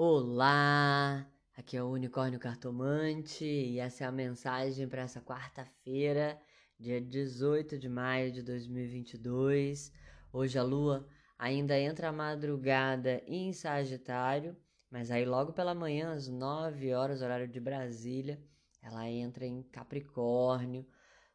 Olá, 0.00 1.28
aqui 1.56 1.76
é 1.76 1.82
o 1.82 1.88
Unicórnio 1.90 2.38
Cartomante 2.38 3.44
e 3.44 3.80
essa 3.80 4.04
é 4.04 4.06
a 4.06 4.12
mensagem 4.12 4.86
para 4.86 5.02
essa 5.02 5.20
quarta-feira, 5.20 6.40
dia 6.78 7.00
18 7.00 7.76
de 7.76 7.88
maio 7.88 8.30
de 8.30 8.40
2022. 8.40 9.92
Hoje 10.32 10.56
a 10.56 10.62
lua 10.62 11.04
ainda 11.36 11.76
entra 11.76 12.10
a 12.10 12.12
madrugada 12.12 13.20
em 13.26 13.52
Sagitário, 13.52 14.56
mas 14.88 15.10
aí 15.10 15.24
logo 15.24 15.52
pela 15.52 15.74
manhã, 15.74 16.12
às 16.12 16.28
9 16.28 16.94
horas, 16.94 17.20
horário 17.20 17.48
de 17.48 17.58
Brasília, 17.58 18.40
ela 18.80 19.10
entra 19.10 19.44
em 19.44 19.64
Capricórnio, 19.64 20.86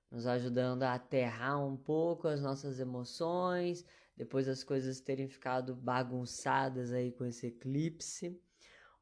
nos 0.09 0.25
ajudando 0.25 0.83
a 0.83 0.93
aterrar 0.93 1.61
um 1.61 1.75
pouco 1.75 2.29
as 2.29 2.41
nossas 2.41 2.79
emoções, 2.79 3.85
depois 4.15 4.47
as 4.47 4.63
coisas 4.63 5.01
terem 5.01 5.27
ficado 5.27 5.75
bagunçadas 5.75 6.93
aí 6.93 7.11
com 7.11 7.25
esse 7.25 7.47
eclipse 7.47 8.41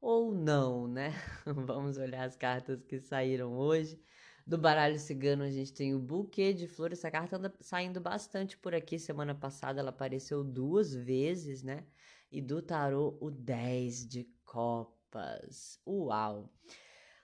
ou 0.02 0.34
não, 0.34 0.88
né? 0.88 1.14
Vamos 1.46 1.98
olhar 1.98 2.24
as 2.24 2.36
cartas 2.36 2.84
que 2.84 3.00
saíram 3.00 3.54
hoje. 3.58 4.02
Do 4.46 4.58
baralho 4.58 5.00
cigano, 5.00 5.44
a 5.44 5.52
gente 5.52 5.72
tem 5.72 5.94
o 5.94 6.00
buquê 6.00 6.52
de 6.54 6.68
flores. 6.68 7.00
Essa 7.00 7.12
carta 7.12 7.38
anda 7.38 7.54
saindo 7.62 8.02
bastante 8.02 8.58
por 8.58 8.74
aqui. 8.74 8.98
Semana 8.98 9.36
passada 9.36 9.80
ela 9.80 9.92
apareceu 9.92 10.44
duas 10.44 10.94
vezes, 10.94 11.62
né? 11.62 11.86
E 12.32 12.42
do 12.42 12.62
tarô, 12.62 13.18
o 13.22 13.30
10 13.30 14.08
de 14.08 14.28
copas. 14.44 15.80
Uau! 15.88 16.50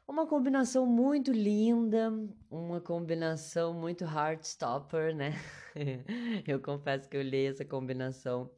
Uma 0.07 0.25
combinação 0.25 0.85
muito 0.85 1.33
linda, 1.33 2.13
uma 2.49 2.79
combinação 2.79 3.73
muito 3.73 4.05
heartstopper, 4.05 5.13
né? 5.13 5.33
eu 6.47 6.61
confesso 6.61 7.09
que 7.09 7.17
eu 7.17 7.21
li 7.21 7.45
essa 7.45 7.65
combinação 7.65 8.49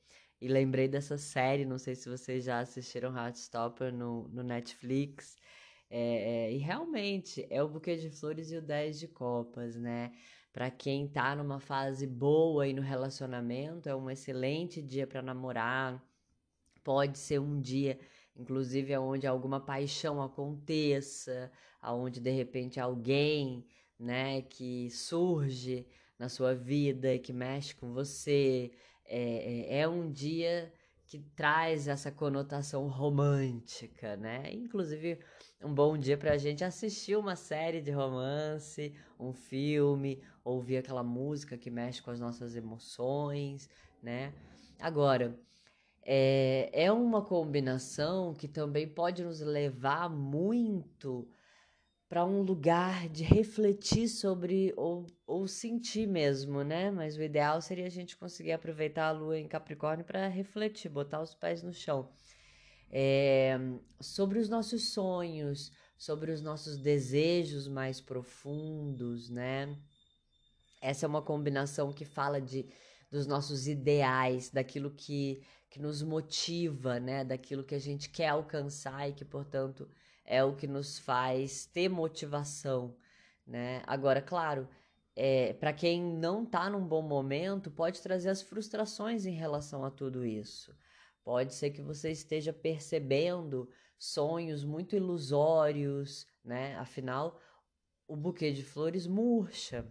e 0.41 0.47
lembrei 0.47 0.87
dessa 0.87 1.17
série, 1.17 1.65
não 1.65 1.77
sei 1.77 1.95
se 1.95 2.09
vocês 2.09 2.45
já 2.45 2.59
assistiram 2.59 3.15
Heartstopper 3.15 3.93
no, 3.93 4.27
no 4.29 4.41
Netflix. 4.41 5.37
É, 5.89 6.47
é, 6.47 6.53
e 6.53 6.57
realmente 6.57 7.45
é 7.49 7.61
o 7.63 7.67
buquê 7.67 7.97
de 7.97 8.09
flores 8.09 8.51
e 8.51 8.57
o 8.57 8.61
10 8.61 8.99
de 8.99 9.07
copas, 9.07 9.75
né? 9.75 10.11
Para 10.53 10.71
quem 10.71 11.07
tá 11.07 11.35
numa 11.35 11.59
fase 11.59 12.07
boa 12.07 12.63
aí 12.63 12.73
no 12.73 12.81
relacionamento, 12.81 13.89
é 13.89 13.95
um 13.95 14.09
excelente 14.09 14.81
dia 14.81 15.05
para 15.05 15.21
namorar. 15.21 16.03
Pode 16.83 17.17
ser 17.17 17.39
um 17.39 17.59
dia, 17.59 17.99
inclusive, 18.35 18.97
onde 18.97 19.27
alguma 19.27 19.59
paixão 19.59 20.21
aconteça, 20.21 21.51
aonde 21.81 22.19
de 22.19 22.31
repente 22.31 22.79
alguém, 22.79 23.65
né, 23.99 24.41
que 24.43 24.89
surge 24.89 25.85
na 26.17 26.29
sua 26.29 26.53
vida 26.55 27.13
e 27.13 27.19
que 27.19 27.33
mexe 27.33 27.75
com 27.75 27.93
você, 27.93 28.71
é, 29.09 29.77
é, 29.77 29.79
é 29.81 29.87
um 29.87 30.11
dia 30.11 30.71
que 31.05 31.17
traz 31.35 31.87
essa 31.87 32.11
conotação 32.11 32.87
romântica, 32.87 34.15
né? 34.15 34.43
Inclusive, 34.53 35.19
um 35.59 35.73
bom 35.73 35.97
dia 35.97 36.15
para 36.15 36.33
a 36.33 36.37
gente 36.37 36.63
assistir 36.63 37.15
uma 37.17 37.35
série 37.35 37.81
de 37.81 37.89
romance, 37.89 38.93
um 39.19 39.33
filme, 39.33 40.21
ouvir 40.43 40.77
aquela 40.77 41.01
música 41.01 41.57
que 41.57 41.71
mexe 41.71 41.99
com 41.99 42.11
as 42.11 42.19
nossas 42.19 42.55
emoções, 42.55 43.67
né? 44.03 44.31
Agora, 44.79 45.35
é, 46.05 46.69
é 46.71 46.91
uma 46.91 47.23
combinação 47.23 48.33
que 48.33 48.47
também 48.47 48.87
pode 48.87 49.23
nos 49.23 49.41
levar 49.41 50.09
muito 50.09 51.27
para 52.09 52.25
um 52.25 52.41
lugar 52.41 53.07
de 53.07 53.23
refletir 53.23 54.09
sobre 54.09 54.73
ou, 54.75 55.05
ou 55.27 55.47
sentir 55.47 56.07
mesmo, 56.07 56.63
né? 56.63 56.89
Mas 56.89 57.15
o 57.15 57.21
ideal 57.21 57.61
seria 57.61 57.85
a 57.85 57.89
gente 57.89 58.17
conseguir 58.17 58.51
aproveitar 58.51 59.09
a 59.09 59.11
lua 59.11 59.37
em 59.37 59.47
Capricórnio 59.47 60.03
para 60.03 60.27
refletir, 60.27 60.89
botar 60.89 61.21
os 61.21 61.35
pés 61.35 61.61
no 61.61 61.71
chão. 61.71 62.09
É, 62.91 63.59
sobre 64.01 64.39
os 64.39 64.49
nossos 64.49 64.89
sonhos, 64.89 65.71
sobre 65.95 66.31
os 66.31 66.41
nossos 66.41 66.77
desejos 66.77 67.67
mais 67.67 68.01
profundos, 68.01 69.29
né? 69.29 69.77
Essa 70.81 71.05
é 71.05 71.09
uma 71.09 71.21
combinação 71.21 71.93
que 71.93 72.05
fala 72.05 72.41
de 72.41 72.67
dos 73.11 73.25
nossos 73.25 73.67
ideais, 73.67 74.49
daquilo 74.51 74.91
que, 74.91 75.41
que 75.69 75.81
nos 75.81 76.01
motiva, 76.01 76.99
né? 76.99 77.23
Daquilo 77.23 77.63
que 77.63 77.75
a 77.75 77.79
gente 77.79 78.09
quer 78.09 78.29
alcançar 78.29 79.09
e 79.09 79.13
que, 79.13 79.25
portanto, 79.25 79.89
é 80.29 80.43
o 80.43 80.55
que 80.55 80.67
nos 80.67 80.99
faz 80.99 81.65
ter 81.65 81.89
motivação, 81.89 82.95
né? 83.45 83.81
Agora, 83.87 84.21
claro, 84.21 84.69
é, 85.15 85.53
para 85.53 85.73
quem 85.73 86.01
não 86.01 86.43
está 86.43 86.69
num 86.69 86.87
bom 86.87 87.01
momento, 87.01 87.71
pode 87.71 87.99
trazer 87.99 88.29
as 88.29 88.43
frustrações 88.43 89.25
em 89.25 89.33
relação 89.33 89.83
a 89.83 89.89
tudo 89.89 90.23
isso. 90.23 90.73
Pode 91.23 91.55
ser 91.55 91.71
que 91.71 91.81
você 91.81 92.11
esteja 92.11 92.53
percebendo 92.53 93.67
sonhos 93.97 94.63
muito 94.63 94.95
ilusórios, 94.95 96.27
né? 96.45 96.75
Afinal, 96.75 97.41
o 98.07 98.15
buquê 98.15 98.51
de 98.51 98.63
flores 98.63 99.07
murcha 99.07 99.83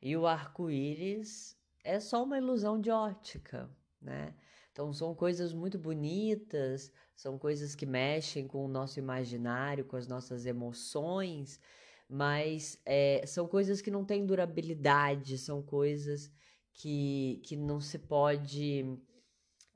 e 0.00 0.16
o 0.16 0.26
arco-íris 0.26 1.58
é 1.84 2.00
só 2.00 2.24
uma 2.24 2.38
ilusão 2.38 2.80
de 2.80 2.90
ótica, 2.90 3.70
né? 4.00 4.34
Então 4.72 4.92
são 4.92 5.14
coisas 5.14 5.52
muito 5.52 5.78
bonitas, 5.78 6.90
são 7.14 7.38
coisas 7.38 7.74
que 7.74 7.84
mexem 7.84 8.48
com 8.48 8.64
o 8.64 8.68
nosso 8.68 8.98
imaginário, 8.98 9.84
com 9.84 9.96
as 9.96 10.06
nossas 10.06 10.46
emoções, 10.46 11.60
mas 12.08 12.80
é, 12.86 13.22
são 13.26 13.46
coisas 13.46 13.80
que 13.82 13.90
não 13.90 14.04
têm 14.04 14.24
durabilidade, 14.24 15.38
são 15.38 15.62
coisas 15.62 16.32
que, 16.72 17.40
que 17.44 17.54
não 17.54 17.80
se 17.80 17.98
pode 17.98 18.98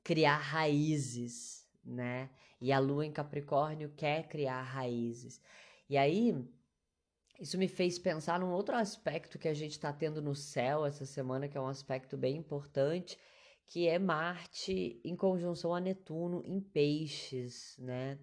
criar 0.03 0.37
raízes, 0.37 1.67
né? 1.85 2.29
E 2.59 2.71
a 2.71 2.79
lua 2.79 3.05
em 3.05 3.11
Capricórnio 3.11 3.93
quer 3.95 4.27
criar 4.27 4.63
raízes. 4.63 5.39
E 5.87 5.95
aí, 5.95 6.35
isso 7.39 7.57
me 7.57 7.67
fez 7.67 7.99
pensar 7.99 8.39
num 8.39 8.51
outro 8.51 8.75
aspecto 8.75 9.37
que 9.37 9.47
a 9.47 9.53
gente 9.53 9.73
está 9.73 9.93
tendo 9.93 10.21
no 10.21 10.33
céu 10.33 10.85
essa 10.85 11.05
semana, 11.05 11.47
que 11.47 11.57
é 11.57 11.61
um 11.61 11.67
aspecto 11.67 12.17
bem 12.17 12.37
importante, 12.37 13.17
que 13.67 13.87
é 13.87 13.99
Marte 13.99 14.99
em 15.03 15.15
conjunção 15.15 15.75
a 15.75 15.79
Netuno 15.79 16.41
em 16.45 16.59
Peixes, 16.59 17.75
né? 17.77 18.17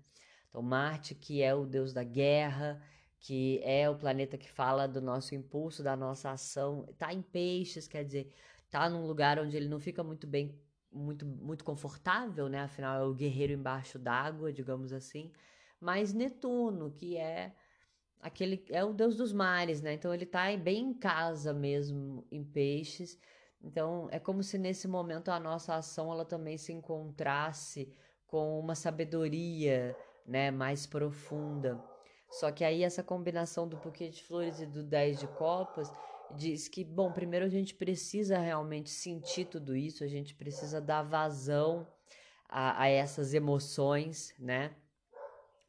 Então, 0.49 0.62
Marte, 0.62 1.15
que 1.15 1.43
é 1.43 1.55
o 1.55 1.66
deus 1.66 1.93
da 1.93 2.03
guerra, 2.03 2.82
que 3.21 3.60
é 3.62 3.88
o 3.88 3.97
planeta 3.97 4.38
que 4.38 4.50
fala 4.50 4.87
do 4.87 5.00
nosso 5.00 5.34
impulso, 5.34 5.83
da 5.83 5.97
nossa 5.97 6.31
ação, 6.31 6.87
tá 6.99 7.12
em 7.12 7.21
Peixes, 7.22 7.87
quer 7.87 8.04
dizer, 8.04 8.33
tá 8.71 8.88
num 8.88 9.06
lugar 9.06 9.38
onde 9.38 9.56
ele 9.56 9.69
não 9.69 9.81
fica 9.81 10.03
muito 10.03 10.27
bem, 10.27 10.59
muito, 10.91 11.27
muito 11.27 11.65
confortável, 11.65 12.49
né? 12.49 12.60
Afinal, 12.60 13.00
é 13.00 13.04
o 13.04 13.15
guerreiro 13.15 13.53
embaixo 13.53 13.99
d'água, 13.99 14.53
digamos 14.53 14.93
assim. 14.93 15.31
Mas 15.81 16.15
Netuno, 16.15 16.91
que 16.91 17.16
é 17.19 17.54
aquele 18.21 18.65
é 18.71 18.83
o 18.83 18.94
deus 18.94 19.16
dos 19.16 19.33
mares, 19.33 19.83
né? 19.83 19.93
Então 19.93 20.15
ele 20.15 20.25
tá 20.25 20.56
bem 20.56 20.91
em 20.91 20.94
casa 20.94 21.53
mesmo 21.53 22.27
em 22.31 22.43
Peixes 22.43 23.19
então, 23.65 24.09
é 24.11 24.19
como 24.19 24.43
se 24.43 24.59
nesse 24.59 24.87
momento 24.87 25.31
a 25.31 25.41
nossa 25.41 25.75
ação 25.75 26.13
ela 26.13 26.25
também 26.25 26.59
se 26.59 26.71
encontrasse 26.71 27.91
com 28.27 28.61
uma 28.61 28.75
sabedoria, 28.75 29.97
né, 30.27 30.51
mais 30.51 30.87
profunda. 30.87 31.83
Só 32.31 32.51
que 32.53 32.63
aí 32.63 32.83
essa 32.83 33.03
combinação 33.03 33.67
do 33.67 33.77
buquê 33.77 34.11
de 34.11 34.23
flores 34.23 34.61
e 34.61 34.67
do 34.67 34.83
10 34.83 35.21
de 35.21 35.29
copas 35.29 35.91
diz 36.37 36.69
que, 36.69 36.85
bom, 36.85 37.11
primeiro 37.11 37.47
a 37.47 37.49
gente 37.49 37.75
precisa 37.75 38.39
realmente 38.39 38.91
sentir 38.91 39.47
tudo 39.47 39.75
isso, 39.75 40.05
a 40.05 40.09
gente 40.09 40.35
precisa 40.35 40.81
dar 40.81 41.03
vazão 41.03 41.87
a, 42.49 42.83
a 42.83 42.89
essas 42.89 43.33
emoções, 43.33 44.35
né? 44.39 44.75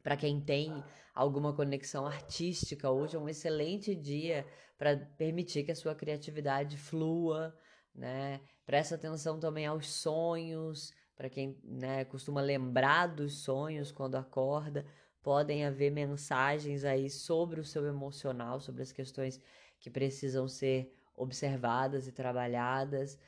Para 0.02 0.16
quem 0.16 0.40
tem 0.40 0.84
alguma 1.14 1.52
conexão 1.52 2.06
artística, 2.06 2.90
hoje 2.90 3.16
é 3.16 3.18
um 3.18 3.28
excelente 3.28 3.94
dia 3.94 4.46
para 4.76 4.96
permitir 4.96 5.64
que 5.64 5.72
a 5.72 5.76
sua 5.76 5.94
criatividade 5.94 6.76
flua, 6.76 7.56
né? 7.96 8.40
Presta 8.64 8.94
atenção 8.94 9.40
também 9.40 9.66
aos 9.66 9.88
sonhos, 9.88 10.92
para 11.16 11.30
quem 11.30 11.58
né, 11.64 12.04
costuma 12.04 12.40
lembrar 12.40 13.06
dos 13.06 13.38
sonhos 13.38 13.90
quando 13.90 14.16
acorda, 14.16 14.84
podem 15.22 15.64
haver 15.64 15.90
mensagens 15.90 16.84
aí 16.84 17.08
sobre 17.08 17.60
o 17.60 17.64
seu 17.64 17.86
emocional, 17.86 18.60
sobre 18.60 18.82
as 18.82 18.92
questões 18.92 19.40
que 19.80 19.90
precisam 19.90 20.46
ser 20.46 20.94
observadas 21.16 22.06
e 22.06 22.12
trabalhadas. 22.12 23.18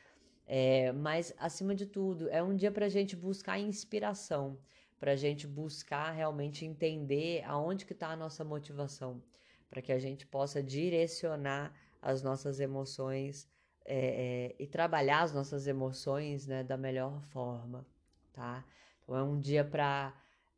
É, 0.47 0.93
mas, 0.93 1.35
acima 1.39 1.75
de 1.75 1.87
tudo, 1.87 2.29
é 2.29 2.43
um 2.43 2.55
dia 2.55 2.71
para 2.71 2.87
a 2.87 2.91
gente 2.91 3.17
buscar 3.17 3.59
inspiração, 3.59 4.59
para 4.99 5.13
a 5.13 5.17
gente 5.17 5.47
buscar 5.47 6.11
realmente 6.11 6.65
entender 6.65 7.43
aonde 7.45 7.87
que 7.87 7.93
está 7.93 8.09
a 8.09 8.17
nossa 8.17 8.45
motivação, 8.45 9.23
para 9.71 9.83
que 9.83 9.93
a 9.93 9.99
gente 9.99 10.27
possa 10.27 10.63
direcionar 10.63 11.75
as 12.01 12.23
nossas 12.23 12.61
emoções 12.61 13.49
é, 13.91 14.51
é, 14.51 14.57
e 14.59 14.67
trabalhar 14.67 15.23
as 15.23 15.33
nossas 15.33 15.67
emoções 15.67 16.47
né, 16.47 16.63
da 16.63 16.77
melhor 16.77 17.23
forma, 17.31 17.87
tá? 18.35 18.63
Então 19.03 19.17
é 19.17 19.23
um 19.23 19.41
dia 19.41 19.65
para 19.65 20.15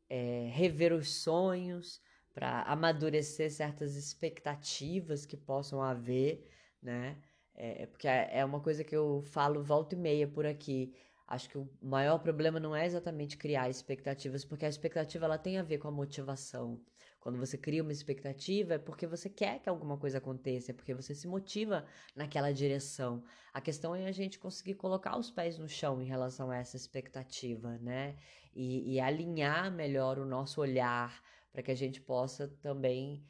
é, 0.09 0.49
rever 0.51 0.91
os 0.91 1.09
sonhos, 1.23 2.01
para 2.33 2.63
amadurecer 2.63 3.49
certas 3.49 3.95
expectativas 3.95 5.25
que 5.25 5.37
possam 5.37 5.81
haver, 5.81 6.45
né? 6.81 7.17
É, 7.55 7.85
porque 7.85 8.07
é, 8.07 8.39
é 8.39 8.45
uma 8.45 8.59
coisa 8.59 8.83
que 8.83 8.95
eu 8.95 9.21
falo 9.27 9.63
volta 9.63 9.95
e 9.95 9.97
meia 9.97 10.27
por 10.27 10.45
aqui. 10.45 10.93
Acho 11.31 11.49
que 11.49 11.57
o 11.57 11.69
maior 11.81 12.19
problema 12.19 12.59
não 12.59 12.75
é 12.75 12.85
exatamente 12.85 13.37
criar 13.37 13.69
expectativas, 13.69 14.43
porque 14.43 14.65
a 14.65 14.69
expectativa 14.69 15.23
ela 15.23 15.37
tem 15.37 15.57
a 15.57 15.63
ver 15.63 15.77
com 15.77 15.87
a 15.87 15.91
motivação. 15.91 16.77
Quando 17.21 17.37
você 17.37 17.57
cria 17.57 17.81
uma 17.81 17.93
expectativa 17.93 18.73
é 18.73 18.77
porque 18.77 19.07
você 19.07 19.29
quer 19.29 19.59
que 19.61 19.69
alguma 19.69 19.97
coisa 19.97 20.17
aconteça, 20.17 20.71
é 20.71 20.73
porque 20.73 20.93
você 20.93 21.15
se 21.15 21.29
motiva 21.29 21.85
naquela 22.13 22.51
direção. 22.51 23.23
A 23.53 23.61
questão 23.61 23.95
é 23.95 24.07
a 24.07 24.11
gente 24.11 24.37
conseguir 24.37 24.73
colocar 24.73 25.17
os 25.17 25.31
pés 25.31 25.57
no 25.57 25.69
chão 25.69 26.01
em 26.01 26.05
relação 26.05 26.51
a 26.51 26.57
essa 26.57 26.75
expectativa, 26.75 27.77
né? 27.77 28.17
E, 28.53 28.95
e 28.95 28.99
alinhar 28.99 29.71
melhor 29.71 30.19
o 30.19 30.25
nosso 30.25 30.59
olhar 30.59 31.23
para 31.53 31.63
que 31.63 31.71
a 31.71 31.75
gente 31.75 32.01
possa 32.01 32.49
também 32.61 33.25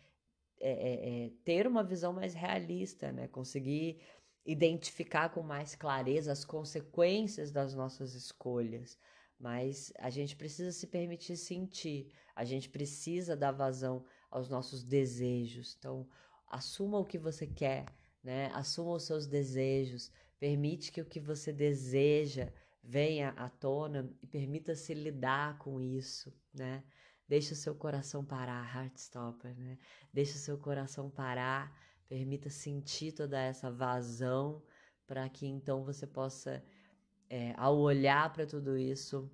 é, 0.60 0.72
é, 0.72 1.26
é, 1.26 1.32
ter 1.46 1.68
uma 1.68 1.84
visão 1.84 2.12
mais 2.14 2.34
realista, 2.34 3.12
né? 3.12 3.28
Conseguir 3.28 4.02
identificar 4.46 5.30
com 5.30 5.42
mais 5.42 5.76
clareza 5.76 6.32
as 6.32 6.44
consequências 6.44 7.52
das 7.52 7.74
nossas 7.74 8.14
escolhas, 8.14 8.98
mas 9.40 9.92
a 9.98 10.10
gente 10.10 10.36
precisa 10.36 10.72
se 10.72 10.88
permitir 10.88 11.38
sentir, 11.38 12.12
a 12.36 12.44
gente 12.44 12.70
precisa 12.70 13.36
dar 13.36 13.52
vazão 13.52 14.06
aos 14.30 14.50
nossos 14.50 14.84
desejos. 14.84 15.76
Então, 15.78 16.08
assuma 16.48 17.00
o 17.00 17.06
que 17.06 17.18
você 17.18 17.48
quer, 17.48 17.86
né? 18.24 18.52
Assuma 18.54 18.94
os 18.94 19.04
seus 19.04 19.26
desejos, 19.28 20.12
permite 20.40 20.92
que 20.92 21.02
o 21.02 21.06
que 21.06 21.20
você 21.20 21.52
deseja 21.52 22.52
venha 22.84 23.30
à 23.30 23.50
tona 23.50 24.12
e 24.22 24.28
permita-se 24.28 24.94
lidar 24.94 25.58
com 25.60 25.80
isso, 25.80 26.34
né? 26.54 26.84
Deixa 27.28 27.54
o 27.54 27.58
seu 27.58 27.74
coração 27.74 28.26
parar, 28.26 28.76
Heartstopper, 28.76 29.56
né? 29.58 29.78
Deixa 30.14 30.36
o 30.36 30.40
seu 30.40 30.58
coração 30.58 31.10
parar 31.10 31.74
Permita 32.12 32.50
sentir 32.50 33.14
toda 33.14 33.40
essa 33.40 33.72
vazão 33.72 34.62
para 35.08 35.30
que 35.30 35.48
então 35.48 35.82
você 35.86 36.06
possa, 36.06 36.62
é, 37.30 37.54
ao 37.56 37.78
olhar 37.78 38.34
para 38.34 38.46
tudo 38.46 38.78
isso, 38.78 39.32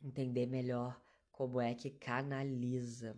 entender 0.00 0.46
melhor 0.46 0.96
como 1.32 1.60
é 1.60 1.74
que 1.74 1.90
canaliza. 1.90 3.16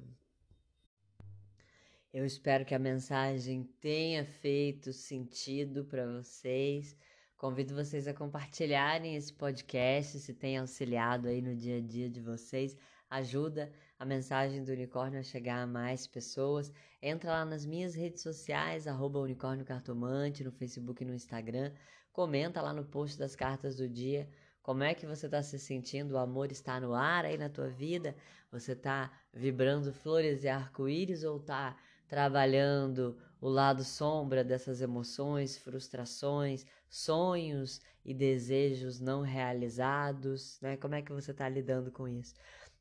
Eu 2.11 2.25
espero 2.25 2.65
que 2.65 2.75
a 2.75 2.79
mensagem 2.79 3.63
tenha 3.79 4.25
feito 4.25 4.91
sentido 4.91 5.85
para 5.85 6.07
vocês. 6.07 6.97
Convido 7.37 7.75
vocês 7.75 8.09
a 8.09 8.15
compartilharem 8.15 9.17
esse 9.17 9.35
podcast 9.35 10.19
se 10.19 10.33
tem 10.33 10.57
auxiliado 10.57 11.29
aí 11.29 11.43
no 11.43 11.55
dia 11.55 11.77
a 11.77 11.81
dia 11.83 12.09
de 12.09 12.23
vocês. 12.23 12.75
Ajuda 13.11 13.71
a 14.03 14.05
mensagem 14.05 14.65
do 14.65 14.73
unicórnio 14.73 15.21
a 15.21 15.23
chegar 15.23 15.63
a 15.63 15.67
mais 15.67 16.07
pessoas. 16.07 16.73
Entra 17.01 17.31
lá 17.31 17.45
nas 17.45 17.65
minhas 17.65 17.95
redes 17.95 18.23
sociais, 18.23 18.87
arroba 18.87 19.21
unicórnio 19.21 19.65
cartomante, 19.65 20.45
no 20.45 20.51
Facebook 20.51 21.03
e 21.03 21.07
no 21.07 21.15
Instagram. 21.15 21.73
Comenta 22.13 22.61
lá 22.61 22.73
no 22.73 22.85
post 22.85 23.19
das 23.19 23.37
cartas 23.37 23.77
do 23.77 23.89
dia 23.89 24.29
como 24.63 24.85
é 24.85 24.95
que 24.95 25.07
você 25.07 25.27
está 25.27 25.43
se 25.43 25.59
sentindo? 25.59 26.13
O 26.13 26.19
amor 26.19 26.53
está 26.53 26.79
no 26.79 26.95
ar 26.95 27.25
aí 27.25 27.37
na 27.37 27.49
tua 27.49 27.69
vida? 27.69 28.15
Você 28.53 28.73
está 28.73 29.11
vibrando 29.33 29.93
flores 29.93 30.45
e 30.45 30.49
arco-íris 30.49 31.25
ou 31.25 31.39
está 31.39 31.77
trabalhando 32.07 33.19
o 33.41 33.49
lado 33.49 33.83
sombra 33.83 34.45
dessas 34.45 34.81
emoções, 34.81 35.59
frustrações, 35.59 36.65
sonhos 36.89 37.81
e 38.05 38.15
desejos 38.15 39.01
não 39.01 39.23
realizados? 39.23 40.61
Né? 40.61 40.77
Como 40.77 40.95
é 40.95 41.03
que 41.03 41.13
você 41.13 41.33
está 41.33 41.49
lidando 41.49 41.91
com 41.91 42.07
isso? 42.07 42.33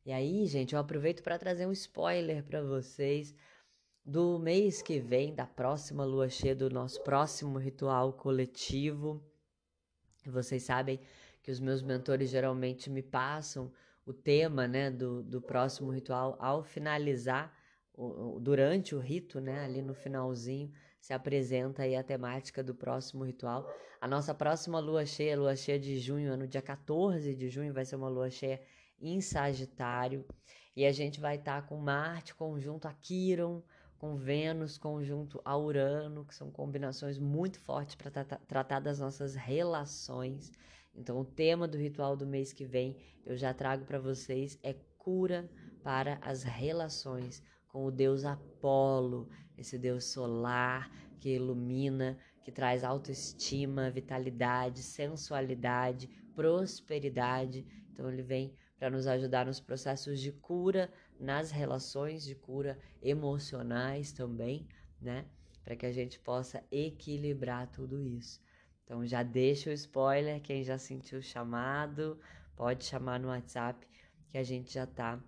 E 0.03 0.11
aí, 0.11 0.47
gente, 0.47 0.73
eu 0.73 0.79
aproveito 0.79 1.21
para 1.21 1.37
trazer 1.37 1.67
um 1.67 1.71
spoiler 1.71 2.43
para 2.43 2.63
vocês 2.63 3.35
do 4.03 4.39
mês 4.39 4.81
que 4.81 4.99
vem, 4.99 5.35
da 5.35 5.45
próxima 5.45 6.03
lua 6.03 6.27
cheia, 6.27 6.55
do 6.55 6.71
nosso 6.71 7.03
próximo 7.03 7.59
ritual 7.59 8.11
coletivo. 8.13 9.23
Vocês 10.25 10.63
sabem 10.63 10.99
que 11.43 11.51
os 11.51 11.59
meus 11.59 11.83
mentores 11.83 12.31
geralmente 12.31 12.89
me 12.89 13.03
passam 13.03 13.71
o 14.03 14.11
tema 14.11 14.67
né, 14.67 14.89
do, 14.89 15.21
do 15.21 15.39
próximo 15.39 15.91
ritual 15.91 16.35
ao 16.39 16.63
finalizar, 16.63 17.55
o, 17.93 18.39
durante 18.39 18.95
o 18.95 18.99
rito, 18.99 19.39
né, 19.39 19.63
ali 19.63 19.83
no 19.83 19.93
finalzinho, 19.93 20.71
se 20.99 21.13
apresenta 21.13 21.83
aí 21.83 21.95
a 21.95 22.03
temática 22.03 22.63
do 22.63 22.73
próximo 22.73 23.23
ritual. 23.23 23.71
A 23.99 24.07
nossa 24.07 24.33
próxima 24.33 24.79
lua 24.79 25.05
cheia, 25.05 25.37
lua 25.37 25.55
cheia 25.55 25.79
de 25.79 25.99
junho, 25.99 26.33
é 26.33 26.35
no 26.35 26.47
dia 26.47 26.61
14 26.61 27.35
de 27.35 27.49
junho, 27.49 27.71
vai 27.71 27.85
ser 27.85 27.95
uma 27.95 28.09
lua 28.09 28.31
cheia 28.31 28.59
em 29.01 29.19
Sagitário. 29.19 30.25
E 30.75 30.85
a 30.85 30.91
gente 30.91 31.19
vai 31.19 31.35
estar 31.35 31.61
tá 31.61 31.67
com 31.67 31.77
Marte 31.77 32.35
conjunto 32.35 32.87
a 32.87 32.93
Quiron, 32.93 33.61
com 33.97 34.15
Vênus 34.15 34.77
conjunto 34.77 35.41
a 35.43 35.57
Urano, 35.57 36.25
que 36.25 36.33
são 36.33 36.49
combinações 36.49 37.19
muito 37.19 37.59
fortes 37.59 37.95
para 37.95 38.09
tra 38.09 38.23
tratar 38.47 38.79
das 38.79 38.99
nossas 38.99 39.35
relações. 39.35 40.51
Então, 40.95 41.19
o 41.19 41.25
tema 41.25 41.67
do 41.67 41.77
ritual 41.77 42.15
do 42.15 42.25
mês 42.25 42.51
que 42.51 42.65
vem, 42.65 42.97
eu 43.25 43.37
já 43.37 43.53
trago 43.53 43.85
para 43.85 43.99
vocês, 43.99 44.57
é 44.63 44.73
cura 44.97 45.49
para 45.83 46.17
as 46.21 46.43
relações 46.43 47.43
com 47.67 47.85
o 47.85 47.91
deus 47.91 48.25
Apolo, 48.25 49.29
esse 49.57 49.77
deus 49.77 50.05
solar 50.05 50.91
que 51.19 51.35
ilumina, 51.35 52.17
que 52.43 52.51
traz 52.51 52.83
autoestima, 52.83 53.89
vitalidade, 53.91 54.81
sensualidade, 54.81 56.09
prosperidade. 56.33 57.65
Então, 57.93 58.11
ele 58.11 58.23
vem 58.23 58.55
para 58.81 58.89
nos 58.89 59.05
ajudar 59.05 59.45
nos 59.45 59.59
processos 59.59 60.19
de 60.19 60.31
cura, 60.31 60.91
nas 61.19 61.51
relações 61.51 62.23
de 62.23 62.33
cura 62.33 62.79
emocionais 62.99 64.11
também, 64.11 64.67
né? 64.99 65.27
Para 65.63 65.75
que 65.75 65.85
a 65.85 65.91
gente 65.91 66.19
possa 66.19 66.63
equilibrar 66.71 67.67
tudo 67.67 68.01
isso. 68.01 68.41
Então 68.83 69.05
já 69.05 69.21
deixa 69.21 69.69
o 69.69 69.73
spoiler, 69.73 70.41
quem 70.41 70.63
já 70.63 70.79
sentiu 70.79 71.19
o 71.19 71.21
chamado, 71.21 72.19
pode 72.55 72.85
chamar 72.85 73.19
no 73.19 73.27
WhatsApp 73.27 73.87
que 74.31 74.37
a 74.39 74.43
gente 74.43 74.73
já 74.73 74.87
tá 74.87 75.23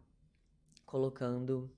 colocando 0.83 1.71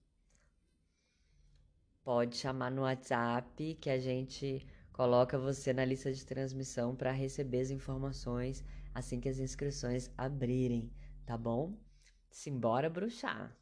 pode 2.05 2.37
chamar 2.37 2.71
no 2.71 2.83
WhatsApp 2.83 3.75
que 3.81 3.89
a 3.89 3.99
gente 3.99 4.65
coloca 4.93 5.37
você 5.37 5.73
na 5.73 5.83
lista 5.83 6.09
de 6.13 6.25
transmissão 6.25 6.95
para 6.95 7.11
receber 7.11 7.59
as 7.59 7.69
informações 7.69 8.63
assim 8.93 9.19
que 9.19 9.27
as 9.27 9.39
inscrições 9.39 10.09
abrirem 10.17 10.89
tá 11.25 11.37
bom? 11.37 11.73
Simbora 12.29 12.89
bruxar! 12.89 13.55